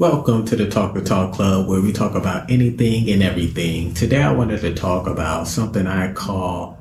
[0.00, 3.92] Welcome to the Talk to Talk Club where we talk about anything and everything.
[3.92, 6.78] Today I wanted to talk about something I call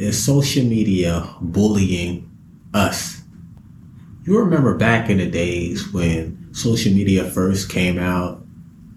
[0.00, 2.28] is social media bullying
[2.74, 3.22] us.
[4.24, 8.44] You remember back in the days when social media first came out,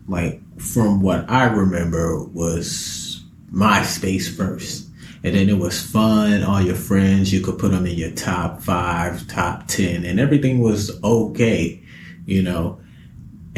[0.08, 3.24] like from what I remember was
[3.54, 4.90] MySpace first.
[5.24, 6.42] And then it was fun.
[6.42, 10.58] All your friends, you could put them in your top five, top 10, and everything
[10.58, 11.84] was okay,
[12.26, 12.79] you know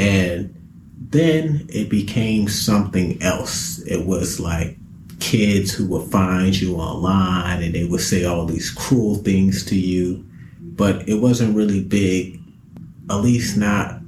[0.02, 0.56] and
[0.98, 3.80] then it became something else.
[3.84, 4.78] It was like
[5.20, 9.78] kids who would find you online and they would say all these cruel things to
[9.78, 10.26] you,
[10.60, 12.42] but it wasn't really big,
[13.10, 14.00] at least not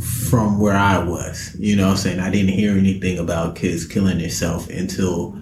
[0.00, 1.54] from where I was.
[1.58, 2.20] You know I'm saying?
[2.20, 5.32] I didn't hear anything about kids killing themselves until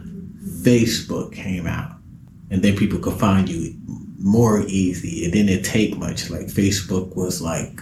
[0.63, 1.93] Facebook came out.
[2.51, 3.75] And then people could find you
[4.19, 5.25] more easy.
[5.25, 6.31] It didn't take much.
[6.31, 7.81] Like Facebook was like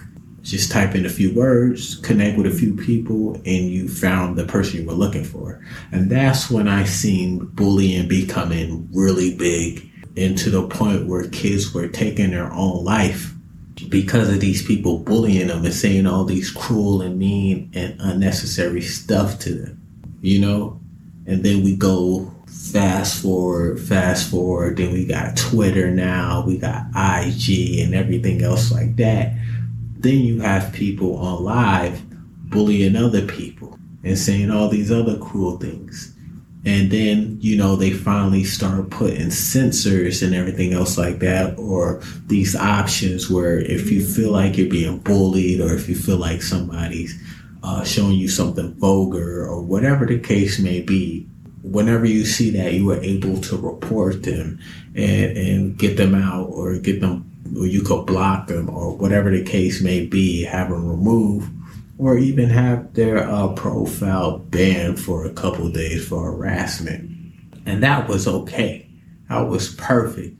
[0.49, 4.45] just type in a few words, connect with a few people, and you found the
[4.45, 5.63] person you were looking for.
[5.91, 11.73] And that's when I seen bullying becoming really big and to the point where kids
[11.73, 13.33] were taking their own life
[13.89, 18.81] because of these people bullying them and saying all these cruel and mean and unnecessary
[18.81, 19.81] stuff to them,
[20.21, 20.79] you know?
[21.27, 26.87] And then we go fast forward, fast forward, then we got Twitter now, we got
[26.95, 29.33] IG and everything else like that
[29.99, 32.01] then you have people on live
[32.49, 36.15] bullying other people and saying all these other cruel things.
[36.65, 42.01] And then, you know, they finally start putting censors and everything else like that, or
[42.27, 46.41] these options where if you feel like you're being bullied or if you feel like
[46.41, 47.21] somebody's
[47.63, 51.25] uh, showing you something vulgar or whatever the case may be,
[51.61, 54.59] whenever you see that, you are able to report them
[54.95, 59.31] and, and get them out or get them or you could block them or whatever
[59.31, 61.51] the case may be, have them removed,
[61.97, 67.09] or even have their uh, profile banned for a couple days for harassment.
[67.65, 68.89] And that was okay.
[69.29, 70.35] That was perfect,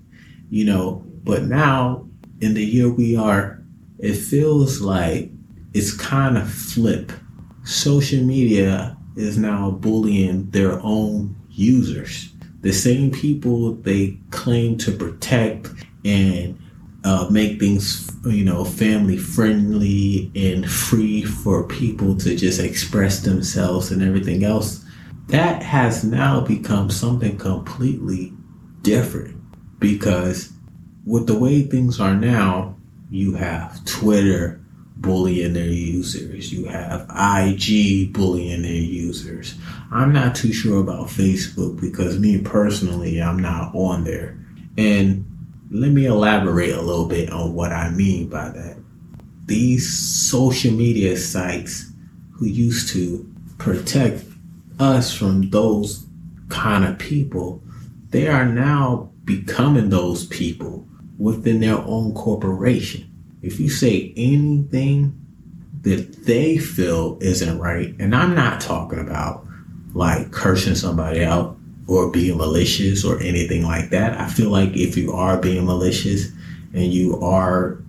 [0.49, 1.03] you know.
[1.23, 2.07] But now,
[2.41, 3.61] in the year we are,
[3.99, 5.29] it feels like
[5.73, 7.11] it's kind of flip.
[7.65, 12.29] Social media is now bullying their own users.
[12.61, 15.69] The same people they claim to protect
[16.05, 16.57] and
[17.03, 23.91] uh, make things, you know, family friendly and free for people to just express themselves
[23.91, 24.83] and everything else,
[25.27, 28.33] that has now become something completely
[28.81, 29.37] different
[29.79, 30.51] because
[31.05, 32.75] with the way things are now,
[33.09, 34.59] you have Twitter
[34.97, 39.55] bullying their users, you have IG bullying their users.
[39.91, 44.37] I'm not too sure about Facebook because me personally, I'm not on there.
[44.77, 45.28] And
[45.71, 48.77] let me elaborate a little bit on what I mean by that.
[49.45, 51.91] These social media sites
[52.31, 54.23] who used to protect
[54.79, 56.05] us from those
[56.47, 57.61] kind of people,
[58.09, 60.87] they are now becoming those people
[61.19, 63.05] within their own corporation.
[63.41, 65.15] If you say anything
[65.81, 69.45] that they feel isn't right, and I'm not talking about
[69.93, 71.58] like cursing somebody out,
[71.89, 74.15] or being malicious or anything like that.
[74.19, 76.27] I feel like if you are being malicious
[76.73, 77.79] and you are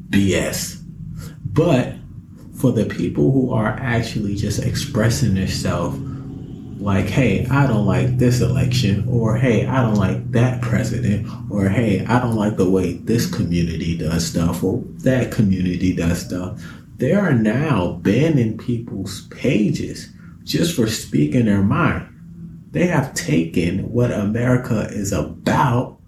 [0.08, 0.82] BS.
[1.44, 1.94] But
[2.60, 5.98] for the people who are actually just expressing themselves
[6.80, 11.68] like, hey, I don't like this election, or hey, I don't like that president, or
[11.68, 16.62] hey, I don't like the way this community does stuff, or that community does stuff.
[16.96, 20.08] They are now banning people's pages
[20.44, 22.06] just for speaking their mind.
[22.72, 25.98] They have taken what America is about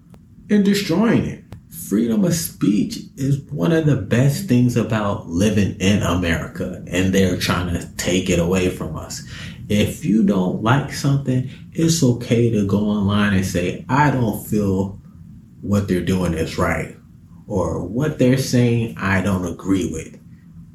[0.49, 1.42] and destroying it
[1.73, 7.37] freedom of speech is one of the best things about living in America, and they're
[7.37, 9.23] trying to take it away from us.
[9.69, 14.99] If you don't like something, it's okay to go online and say, I don't feel
[15.61, 16.95] what they're doing is right,
[17.47, 20.19] or what they're saying, I don't agree with.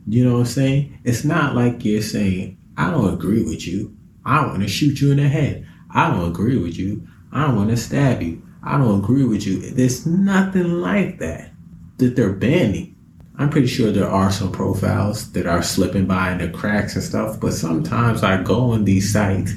[0.09, 0.99] You know what I'm saying?
[1.05, 3.97] It's not like you're saying, I don't agree with you.
[4.25, 5.67] I want to shoot you in the head.
[5.91, 7.06] I don't agree with you.
[7.31, 8.43] I want to stab you.
[8.62, 9.70] I don't agree with you.
[9.70, 11.50] There's nothing like that
[11.99, 12.96] that they're banning.
[13.37, 17.05] I'm pretty sure there are some profiles that are slipping by in the cracks and
[17.05, 19.52] stuff, but sometimes I go on these sites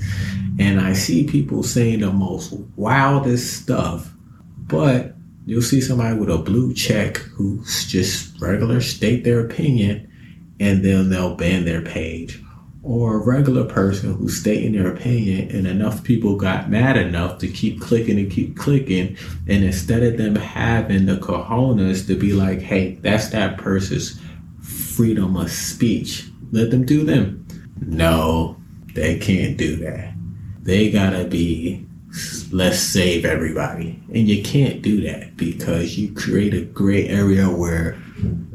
[0.59, 4.11] and I see people saying the most wildest stuff,
[4.57, 5.15] but
[5.45, 10.07] You'll see somebody with a blue check who's just regular state their opinion
[10.59, 12.41] and then they'll ban their page.
[12.83, 17.47] Or a regular person who's stating their opinion and enough people got mad enough to
[17.47, 19.17] keep clicking and keep clicking.
[19.47, 24.19] And instead of them having the cojones to be like, hey, that's that person's
[24.61, 27.45] freedom of speech, let them do them.
[27.81, 28.57] No,
[28.95, 30.13] they can't do that.
[30.63, 31.85] They gotta be
[32.51, 34.01] let's save everybody.
[34.13, 38.00] And you can't do that because you create a gray area where,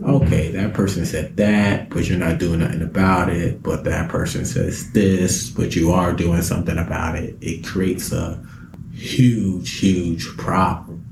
[0.04, 3.62] okay, that person said that, but you're not doing nothing about it.
[3.62, 7.36] But that person says this, but you are doing something about it.
[7.40, 8.42] It creates a
[8.92, 11.04] huge, huge problem,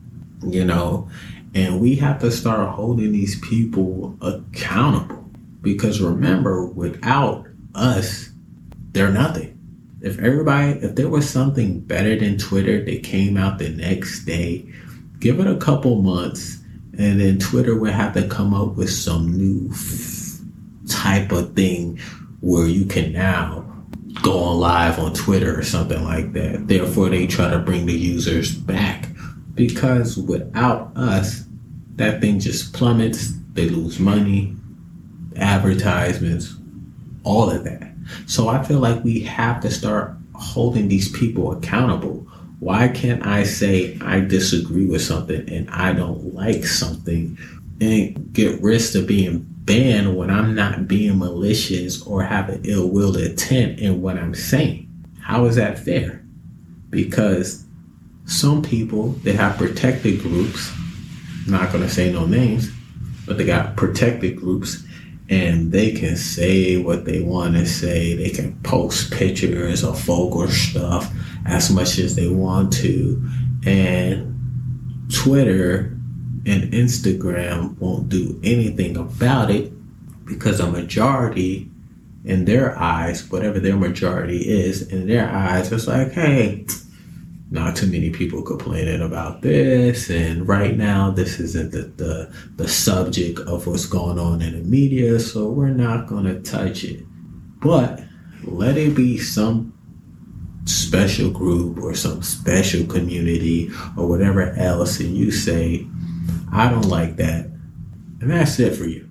[0.43, 1.09] you know?
[1.55, 5.25] And we have to start holding these people accountable
[5.63, 8.31] because remember, without us,
[8.93, 9.55] they're nothing
[10.05, 14.71] if everybody, if there was something better than Twitter that came out the next day,
[15.19, 16.59] give it a couple months,
[16.99, 20.41] and then Twitter would have to come up with some new f-
[20.89, 21.99] type of thing
[22.41, 23.65] where you can now
[24.23, 26.69] go on live on Twitter or something like that.
[26.69, 29.09] Therefore, they try to bring the users back
[29.55, 31.45] because without us,
[31.97, 33.33] that thing just plummets.
[33.53, 34.55] They lose money,
[35.37, 36.55] advertisements,
[37.23, 37.93] all of that.
[38.27, 42.27] So I feel like we have to start holding these people accountable.
[42.65, 47.37] Why can't I say I disagree with something and I don't like something
[47.79, 52.89] and get risk of being banned when I'm not being malicious or have an ill
[52.89, 54.89] will intent in what I'm saying?
[55.21, 56.25] How is that fair?
[56.89, 57.67] Because
[58.25, 60.73] some people they have protected groups,
[61.45, 62.71] I'm not gonna say no names,
[63.27, 64.83] but they got protected groups
[65.35, 68.15] and they can say what they want to say.
[68.15, 71.13] They can post pictures of vulgar stuff
[71.45, 73.21] as much as they want to.
[73.67, 74.33] And
[75.13, 75.99] Twitter
[76.47, 79.73] and Instagram won't do anything about it
[80.25, 81.69] because a majority
[82.25, 86.65] in their eyes, whatever their majority is, in their eyes, it's like, hey,
[87.55, 92.67] not too many people complaining about this and right now this isn't the, the, the
[92.67, 97.05] subject of what's going on in the media so we're not going to touch it.
[97.61, 98.03] But
[98.43, 99.73] let it be some
[100.65, 105.87] special group or some special community or whatever else and you say
[106.53, 107.47] i don't like that
[108.21, 109.09] and that's it for you.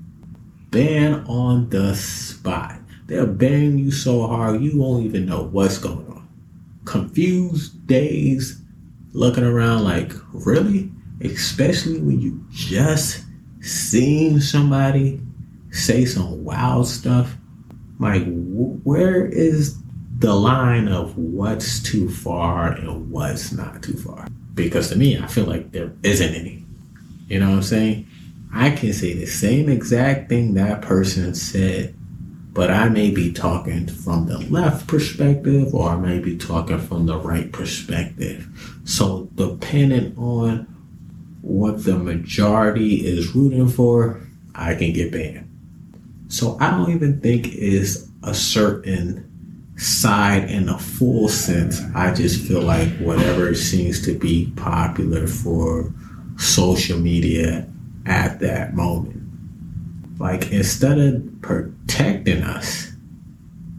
[0.72, 2.80] Ban on the spot.
[3.06, 6.13] They'll ban you so hard you won't even know what's going on
[6.86, 8.62] confused days
[9.14, 10.92] looking around like, really?
[11.22, 13.24] Especially when you just
[13.62, 15.22] seen somebody
[15.72, 17.36] say some wild stuff.
[18.00, 18.24] Like,
[18.84, 19.78] where is
[20.20, 24.28] the line of what's too far and what's not too far?
[24.54, 26.66] Because to me, I feel like there isn't any.
[27.28, 28.08] You know what I'm saying?
[28.54, 31.96] I can say the same exact thing that person said
[32.54, 37.08] but I may be talking from the left perspective or I may be talking from
[37.08, 38.48] the right perspective.
[38.86, 40.68] So, depending on
[41.42, 44.22] what the majority is rooting for,
[44.54, 45.50] I can get banned.
[46.28, 49.30] So, I don't even think is a certain
[49.78, 51.82] side in a full sense.
[51.96, 55.92] I just feel like whatever seems to be popular for
[56.38, 57.68] social media
[58.06, 59.23] at that moment.
[60.24, 62.94] Like instead of protecting us,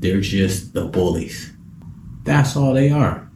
[0.00, 1.50] they're just the bullies.
[2.24, 3.26] That's all they are.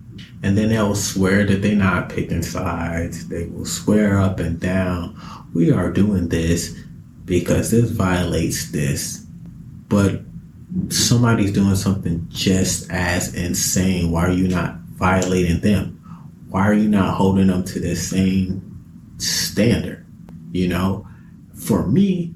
[0.43, 3.27] And then they'll swear that they're not picking sides.
[3.29, 5.19] They will swear up and down,
[5.55, 6.79] we are doing this
[7.25, 9.25] because this violates this.
[9.89, 10.21] But
[10.91, 14.11] somebody's doing something just as insane.
[14.11, 15.95] Why are you not violating them?
[16.51, 20.05] Why are you not holding them to the same standard?
[20.53, 21.09] You know,
[21.55, 22.35] for me,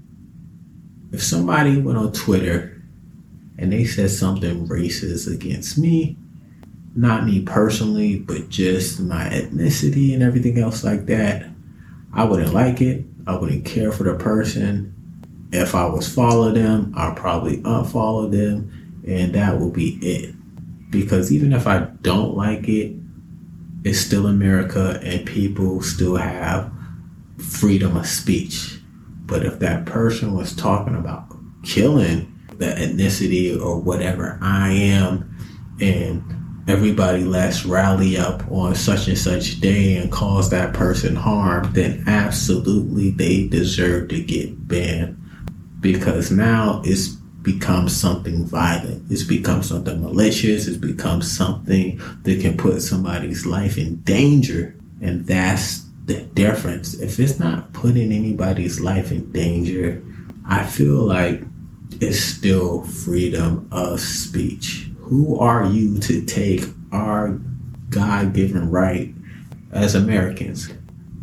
[1.13, 2.83] if somebody went on Twitter
[3.59, 6.17] and they said something racist against me,
[6.95, 11.47] not me personally, but just my ethnicity and everything else like that,
[12.13, 13.05] I wouldn't like it.
[13.27, 14.95] I wouldn't care for the person.
[15.53, 20.35] If I was follow them, I'd probably unfollow them, and that will be it.
[20.91, 22.97] Because even if I don't like it,
[23.85, 26.71] it's still America and people still have
[27.39, 28.79] freedom of speech.
[29.33, 31.25] But if that person was talking about
[31.63, 35.35] killing the ethnicity or whatever I am,
[35.81, 36.23] and
[36.69, 42.05] everybody let's rally up on such and such day and cause that person harm, then
[42.07, 45.17] absolutely they deserve to get banned
[45.81, 47.09] because now it's
[47.41, 49.11] become something violent.
[49.11, 50.67] It's become something malicious.
[50.67, 54.77] It's become something that can put somebody's life in danger.
[55.01, 56.95] And that's the difference.
[56.95, 60.03] If it's not putting anybody's life in danger,
[60.47, 61.43] I feel like
[62.01, 64.91] it's still freedom of speech.
[64.99, 67.41] Who are you to take our
[67.91, 69.15] God given right
[69.73, 70.69] as Americans?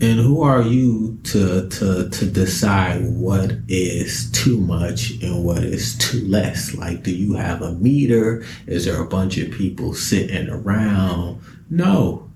[0.01, 5.97] And who are you to, to, to decide what is too much and what is
[5.97, 6.73] too less?
[6.73, 8.45] Like, do you have a meter?
[8.65, 11.41] Is there a bunch of people sitting around?
[11.69, 12.28] No.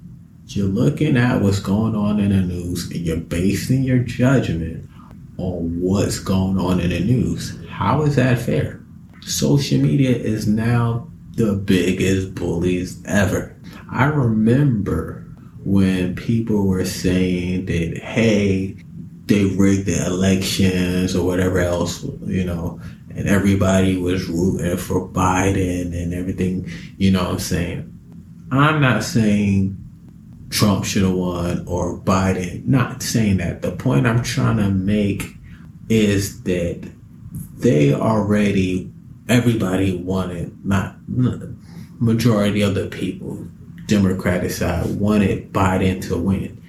[0.55, 4.87] You're looking at what's going on in the news and you're basing your judgment
[5.37, 7.57] on what's going on in the news.
[7.67, 8.79] How is that fair?
[9.21, 13.55] Social media is now the biggest bullies ever.
[13.91, 15.25] I remember
[15.63, 18.75] when people were saying that, hey,
[19.25, 22.79] they rigged the elections or whatever else, you know,
[23.15, 27.89] and everybody was rooting for Biden and everything, you know what I'm saying?
[28.51, 29.82] I'm not saying
[30.53, 33.63] Trump should have won or Biden, not saying that.
[33.63, 35.35] The point I'm trying to make
[35.89, 36.87] is that
[37.57, 38.91] they already,
[39.27, 40.95] everybody wanted, not
[41.99, 43.47] majority of the people
[43.87, 46.61] Democratic side wanted Biden to win.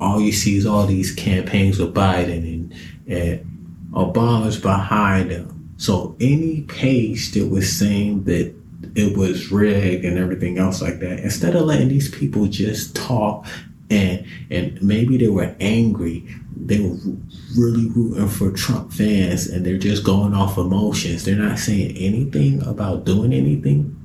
[0.00, 2.74] All you see is all these campaigns with Biden and,
[3.06, 5.72] and Obama's behind them.
[5.78, 8.54] So any page that was saying that
[8.94, 13.46] it was rigged and everything else like that, instead of letting these people just talk
[13.90, 16.26] and and maybe they were angry,
[16.56, 16.96] they were
[17.56, 21.24] really rooting for Trump fans and they're just going off emotions.
[21.24, 23.96] They're not saying anything about doing anything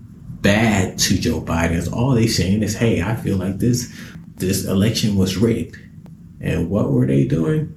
[0.41, 1.91] bad to Joe Biden.
[1.91, 3.91] All they saying is, "Hey, I feel like this
[4.37, 5.77] this election was rigged."
[6.41, 7.75] And what were they doing?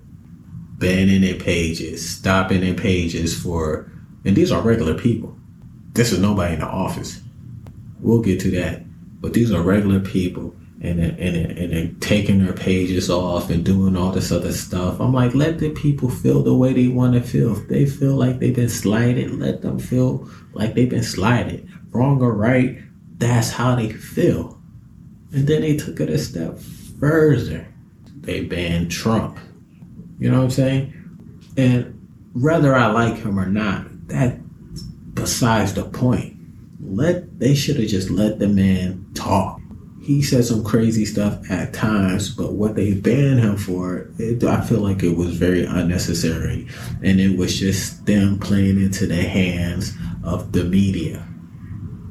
[0.78, 3.90] Banning their pages, stopping their pages for,
[4.24, 5.36] and these are regular people.
[5.92, 7.20] This is nobody in the office.
[8.00, 8.82] We'll get to that,
[9.20, 13.96] but these are regular people, and and and and taking their pages off and doing
[13.96, 15.00] all this other stuff.
[15.00, 17.56] I'm like, let the people feel the way they want to feel.
[17.56, 22.22] If they feel like they've been slighted, let them feel like they've been slighted wrong
[22.22, 22.78] or right,
[23.18, 24.58] that's how they feel.
[25.32, 26.58] And then they took it a step
[26.98, 27.66] further.
[28.20, 29.38] They banned Trump.
[30.18, 30.94] You know what I'm saying?
[31.56, 34.38] And whether I like him or not, that
[35.14, 36.36] besides the point.
[36.80, 39.60] Let they should have just let the man talk.
[40.02, 44.60] He said some crazy stuff at times, but what they banned him for, it, I
[44.60, 46.66] feel like it was very unnecessary,
[47.04, 51.24] and it was just them playing into the hands of the media.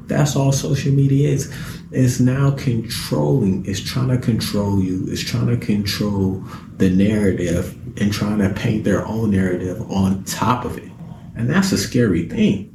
[0.06, 1.54] That's all social media is.
[1.90, 6.42] It's now controlling, it's trying to control you, it's trying to control
[6.78, 10.90] the narrative and trying to paint their own narrative on top of it.
[11.36, 12.71] And that's a scary thing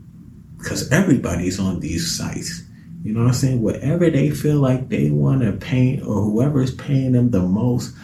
[0.68, 2.62] because everybody's on these sites.
[3.02, 3.62] You know what I'm saying?
[3.62, 7.96] Whatever they feel like they want to paint or whoever's paying them the most,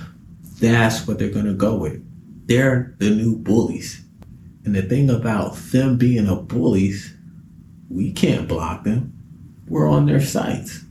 [0.61, 2.01] that's what they're going to go with.
[2.47, 4.01] They're the new bullies.
[4.63, 7.13] And the thing about them being a bullies,
[7.89, 9.11] we can't block them.
[9.67, 10.85] We're on their sites.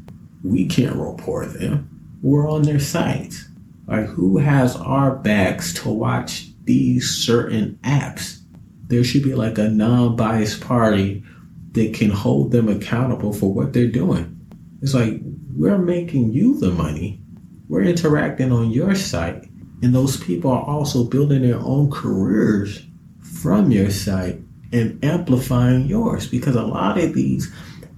[0.44, 1.88] We can't report them.
[2.20, 3.46] We're on their sites.
[3.86, 8.40] Like, who has our backs to watch these certain apps?
[8.88, 11.24] There should be like a non biased party
[11.72, 14.38] that can hold them accountable for what they're doing.
[14.80, 15.20] It's like,
[15.54, 17.20] we're making you the money.
[17.68, 19.48] We're interacting on your site.
[19.82, 22.86] And those people are also building their own careers
[23.20, 24.38] from your site
[24.72, 27.52] and amplifying yours because a lot of these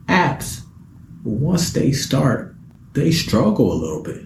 [0.07, 0.62] apps
[1.25, 2.54] once they start,
[2.93, 4.23] they struggle a little bit.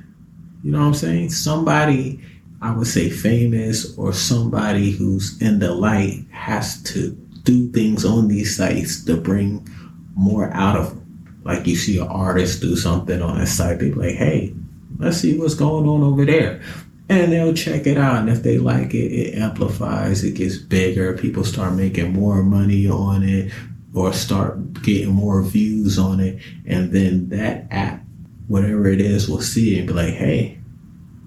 [0.63, 1.31] You know what I'm saying?
[1.31, 2.21] Somebody,
[2.61, 7.17] I would say famous or somebody who's in the light has to
[7.49, 9.67] do things on these sites to bring
[10.15, 11.41] more out of them.
[11.45, 14.55] Like you see an artist do something on a site, they like, hey,
[14.99, 16.61] let's see what's going on over there.
[17.09, 18.19] And they'll check it out.
[18.19, 21.17] And if they like it, it amplifies, it gets bigger.
[21.17, 23.51] People start making more money on it
[23.95, 26.43] or start getting more views on it.
[26.67, 28.05] And then that app,
[28.47, 30.59] whatever it is, will see it and be like, hey,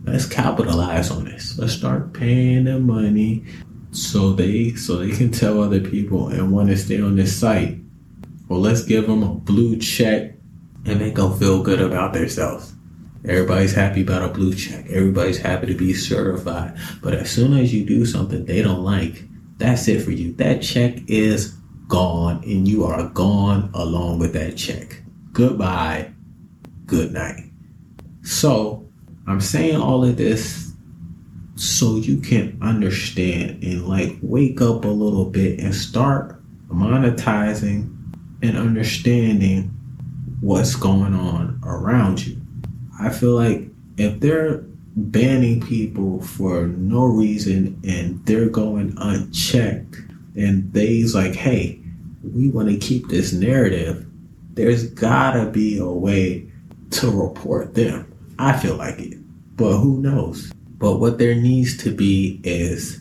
[0.04, 1.58] let's capitalize on this.
[1.58, 3.44] Let's start paying them money
[3.92, 7.78] so they so they can tell other people and want to stay on this site.
[8.48, 10.34] Well, let's give them a blue check
[10.86, 12.74] and make them feel good about themselves.
[13.24, 14.86] Everybody's happy about a blue check.
[14.90, 16.78] Everybody's happy to be certified.
[17.04, 19.24] But as soon as you do something they don't like,
[19.58, 20.34] that's it for you.
[20.34, 21.56] That check is
[21.88, 25.04] gone, and you are gone along with that check.
[25.34, 26.12] Goodbye.
[26.88, 27.52] Good night.
[28.24, 28.90] So,
[29.28, 30.71] I'm saying all of this
[31.62, 37.96] so you can understand and like wake up a little bit and start monetizing
[38.42, 39.68] and understanding
[40.40, 42.42] what's going on around you.
[43.00, 44.64] I feel like if they're
[44.96, 49.98] banning people for no reason and they're going unchecked
[50.36, 51.80] and they's like, hey,
[52.24, 54.04] we want to keep this narrative,
[54.54, 56.50] there's gotta be a way
[56.90, 58.12] to report them.
[58.40, 59.20] I feel like it.
[59.56, 60.52] But who knows?
[60.82, 62.98] But what there needs to be is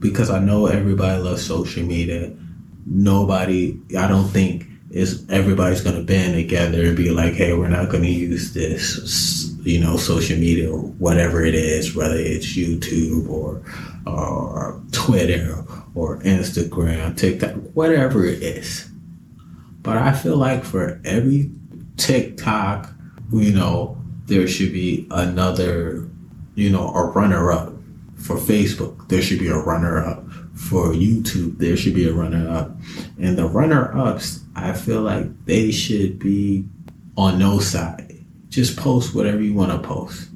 [0.00, 2.34] because I know everybody loves social media,
[2.86, 7.68] nobody, I don't think is everybody's going to band together and be like, hey, we're
[7.68, 13.28] not going to use this, you know, social media whatever it is, whether it's YouTube
[13.28, 13.62] or,
[14.06, 18.90] or Twitter or Instagram, TikTok, whatever it is.
[19.82, 21.52] But I feel like for every
[21.96, 22.92] TikTok,
[23.32, 23.96] you know,
[24.26, 26.09] there should be another,
[26.60, 27.72] you know, a runner up.
[28.16, 30.30] For Facebook, there should be a runner up.
[30.54, 32.72] For YouTube, there should be a runner up.
[33.18, 36.66] And the runner ups, I feel like they should be
[37.16, 38.22] on no side.
[38.50, 40.28] Just post whatever you want to post.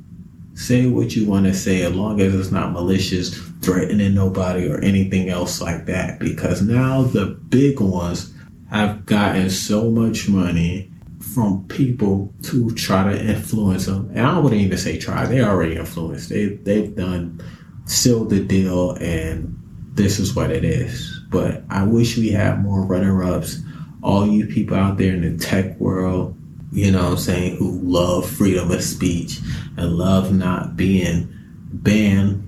[0.54, 4.78] Say what you want to say as long as it's not malicious, threatening nobody, or
[4.78, 6.20] anything else like that.
[6.20, 8.32] Because now the big ones
[8.70, 10.90] have gotten so much money
[11.32, 14.10] from people to try to influence them.
[14.10, 16.28] And I wouldn't even say try; they already influenced.
[16.28, 17.40] They they've done
[17.86, 19.56] sealed the deal, and
[19.94, 21.20] this is what it is.
[21.30, 23.60] But I wish we had more runner ups.
[24.02, 26.36] All you people out there in the tech world,
[26.72, 29.40] you know what I'm saying, who love freedom of speech
[29.76, 31.28] and love not being
[31.72, 32.42] banned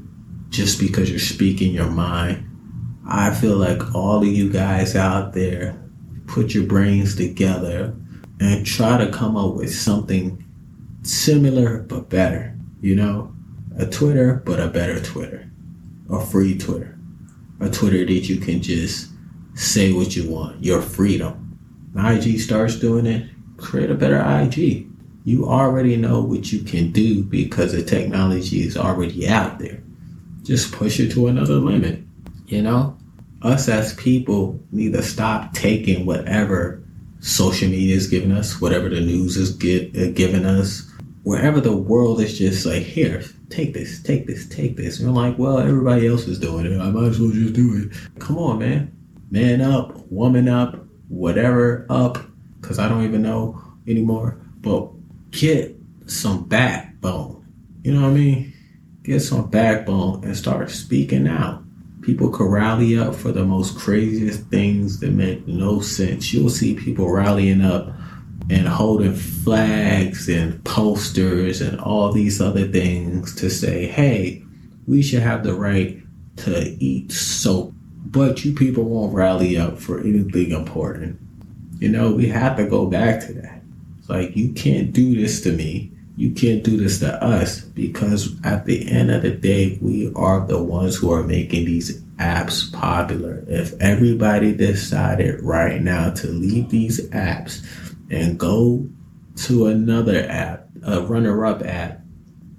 [0.51, 2.43] just because you're speaking your mind.
[3.09, 5.83] I feel like all of you guys out there
[6.27, 7.97] put your brains together
[8.41, 10.45] and try to come up with something
[11.03, 12.55] similar but better.
[12.81, 13.35] You know,
[13.79, 15.51] a Twitter, but a better Twitter,
[16.11, 16.99] a free Twitter,
[17.61, 19.11] a Twitter that you can just
[19.55, 21.59] say what you want, your freedom.
[21.97, 24.87] IG starts doing it, create a better IG.
[25.25, 29.83] You already know what you can do because the technology is already out there.
[30.43, 32.03] Just push it to another limit.
[32.47, 32.97] You know,
[33.43, 36.83] us as people need to stop taking whatever
[37.21, 40.91] social media is giving us, whatever the news is get, uh, giving us,
[41.23, 45.01] wherever the world is just like, here, take this, take this, take this.
[45.01, 46.81] And we're like, well, everybody else is doing it.
[46.81, 48.21] I might as well just do it.
[48.21, 48.97] Come on, man.
[49.31, 52.19] Man up, woman up, whatever up,
[52.61, 54.41] because I don't even know anymore.
[54.61, 54.89] But
[55.33, 55.77] get
[56.07, 57.45] some backbone.
[57.83, 58.53] You know what I mean?
[59.03, 61.63] Get some backbone and start speaking out.
[62.07, 66.33] People could rally up for the most craziest things that make no sense.
[66.33, 67.93] You'll see people rallying up
[68.49, 74.45] and holding flags and posters and all these other things to say, hey,
[74.87, 76.01] we should have the right
[76.37, 77.75] to eat soap.
[78.05, 81.19] But you people won't rally up for anything important.
[81.81, 83.63] You know, we have to go back to that.
[83.99, 88.35] It's like, you can't do this to me you can't do this to us because
[88.43, 92.73] at the end of the day, we are the ones who are making these apps
[92.73, 93.45] popular.
[93.47, 97.65] If everybody decided right now to leave these apps
[98.11, 98.89] and go
[99.37, 102.01] to another app, a runner up app,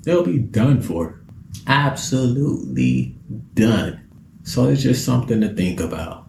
[0.03, 1.19] they'll be done for.
[1.65, 3.15] Absolutely
[3.55, 4.07] done.
[4.43, 6.27] So it's just something to think about.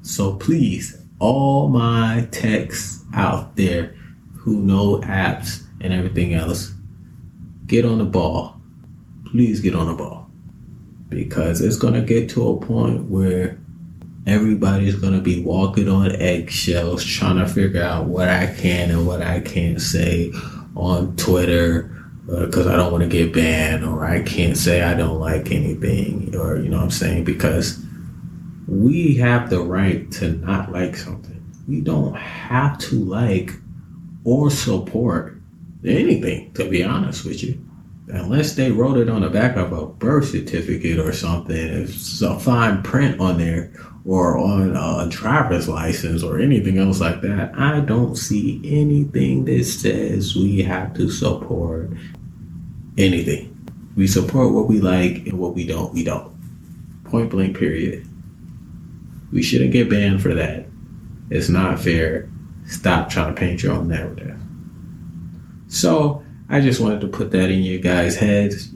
[0.00, 3.94] So please, all my techs out there
[4.34, 6.72] who know apps, and everything else,
[7.66, 8.60] get on the ball.
[9.26, 10.28] Please get on the ball.
[11.08, 13.58] Because it's going to get to a point where
[14.26, 19.06] everybody's going to be walking on eggshells trying to figure out what I can and
[19.06, 20.32] what I can't say
[20.76, 24.94] on Twitter because uh, I don't want to get banned or I can't say I
[24.94, 27.24] don't like anything or, you know what I'm saying?
[27.24, 27.82] Because
[28.68, 31.42] we have the right to not like something.
[31.66, 33.52] We don't have to like
[34.22, 35.39] or support
[35.84, 37.64] anything, to be honest with you.
[38.08, 42.38] Unless they wrote it on the back of a birth certificate or something, it's a
[42.40, 43.72] fine print on there
[44.04, 47.52] or on a driver's license or anything else like that.
[47.56, 51.90] I don't see anything that says we have to support
[52.98, 53.46] anything.
[53.96, 56.34] We support what we like and what we don't, we don't.
[57.04, 58.06] Point blank, period.
[59.32, 60.66] We shouldn't get banned for that.
[61.30, 62.28] It's not fair.
[62.66, 64.36] Stop trying to paint your own narrative.
[65.70, 68.70] So I just wanted to put that in your guys' heads.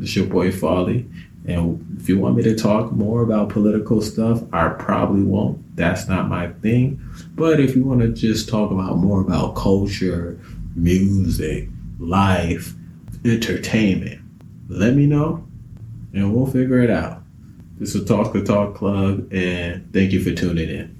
[0.00, 1.04] It's your boy Folly.
[1.46, 5.76] And if you want me to talk more about political stuff, I probably won't.
[5.76, 7.00] That's not my thing.
[7.34, 10.38] But if you want to just talk about more about culture,
[10.76, 12.72] music, life,
[13.24, 14.20] entertainment,
[14.68, 15.44] let me know
[16.12, 17.22] and we'll figure it out.
[17.78, 20.97] This is Talk to Talk Club, and thank you for tuning in.